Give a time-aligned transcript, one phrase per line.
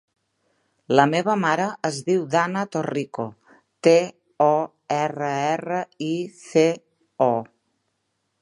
[0.99, 3.27] La meva mare es diu Dana Torrico:
[3.89, 3.95] te,
[4.49, 4.51] o,
[4.99, 6.11] erra, erra, i,
[6.47, 6.67] ce,
[7.31, 7.33] o.